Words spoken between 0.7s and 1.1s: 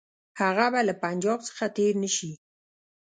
به له